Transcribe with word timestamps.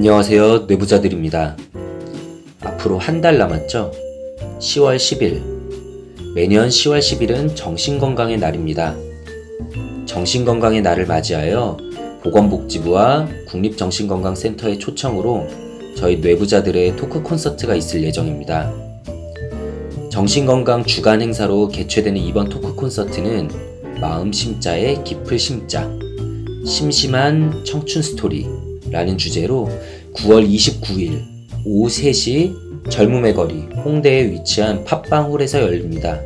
안녕하세요. 0.00 0.60
뇌부자들입니다. 0.60 1.58
앞으로 2.62 2.96
한 2.96 3.20
달 3.20 3.36
남았죠? 3.36 3.92
10월 4.58 4.96
10일. 4.96 5.42
매년 6.34 6.70
10월 6.70 7.00
10일은 7.00 7.54
정신건강의 7.54 8.38
날입니다. 8.38 8.96
정신건강의 10.06 10.80
날을 10.80 11.04
맞이하여 11.04 11.76
보건복지부와 12.22 13.28
국립정신건강센터의 13.48 14.78
초청으로 14.78 15.46
저희 15.98 16.16
뇌부자들의 16.16 16.96
토크 16.96 17.22
콘서트가 17.22 17.74
있을 17.74 18.02
예정입니다. 18.02 18.72
정신건강 20.10 20.84
주간 20.84 21.20
행사로 21.20 21.68
개최되는 21.68 22.18
이번 22.18 22.48
토크 22.48 22.74
콘서트는 22.74 23.50
마음 24.00 24.32
심자의 24.32 25.04
깊을 25.04 25.38
심자, 25.38 25.90
심심한 26.64 27.62
청춘 27.66 28.00
스토리 28.00 28.46
라는 28.90 29.16
주제로 29.16 29.68
9월 30.14 30.48
29일 30.48 31.22
오후 31.64 31.88
3시 31.88 32.90
젊음의 32.90 33.34
거리 33.34 33.60
홍대에 33.84 34.30
위치한 34.30 34.84
팟빵홀에서 34.84 35.60
열립니다. 35.60 36.18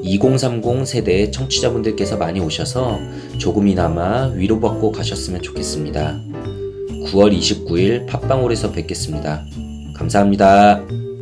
2030 0.02 0.86
세대의 0.86 1.32
청취자분들께서 1.32 2.18
많이 2.18 2.40
오셔서 2.40 2.98
조금이나마 3.38 4.26
위로받고 4.26 4.92
가셨으면 4.92 5.40
좋겠습니다. 5.40 6.20
9월 7.06 7.34
29일 7.34 8.06
팟빵홀에서 8.06 8.72
뵙겠습니다. 8.72 9.46
감사합니다. 9.94 11.13